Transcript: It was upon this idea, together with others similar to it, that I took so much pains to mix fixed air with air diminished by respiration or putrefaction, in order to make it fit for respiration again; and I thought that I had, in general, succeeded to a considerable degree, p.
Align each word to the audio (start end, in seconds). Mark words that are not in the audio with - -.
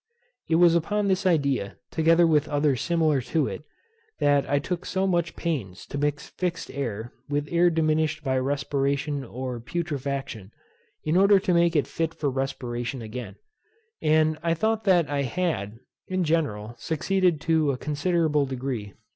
It 0.49 0.55
was 0.55 0.73
upon 0.73 1.05
this 1.07 1.27
idea, 1.27 1.77
together 1.91 2.25
with 2.25 2.47
others 2.47 2.81
similar 2.81 3.21
to 3.21 3.45
it, 3.45 3.63
that 4.17 4.49
I 4.49 4.57
took 4.57 4.83
so 4.83 5.05
much 5.05 5.35
pains 5.35 5.85
to 5.85 5.97
mix 5.99 6.27
fixed 6.29 6.71
air 6.71 7.13
with 7.29 7.47
air 7.51 7.69
diminished 7.69 8.23
by 8.23 8.39
respiration 8.39 9.23
or 9.23 9.59
putrefaction, 9.59 10.49
in 11.03 11.17
order 11.17 11.37
to 11.41 11.53
make 11.53 11.75
it 11.75 11.85
fit 11.85 12.15
for 12.15 12.31
respiration 12.31 13.03
again; 13.03 13.35
and 14.01 14.39
I 14.41 14.55
thought 14.55 14.85
that 14.85 15.07
I 15.07 15.21
had, 15.21 15.77
in 16.07 16.23
general, 16.23 16.73
succeeded 16.79 17.39
to 17.41 17.69
a 17.69 17.77
considerable 17.77 18.47
degree, 18.47 18.85
p. 18.85 18.93